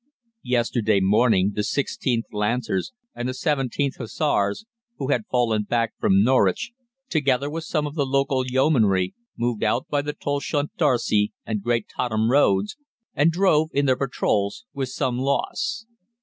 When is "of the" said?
7.85-8.05